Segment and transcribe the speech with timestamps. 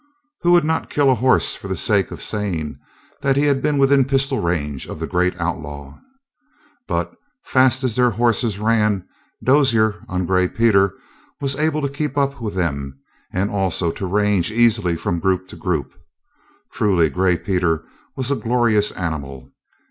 [0.41, 2.79] Who would not kill a horse for the sake of saying
[3.21, 5.99] that he had been within pistol range of the great outlaw?
[6.87, 9.07] But, fast as their horses ran,
[9.43, 10.95] Dozier, on Gray Peter,
[11.39, 12.97] was able to keep up with them
[13.31, 15.93] and also to range easily from group to group.
[16.71, 17.83] Truly, Gray Peter
[18.15, 19.51] was a glorious animal!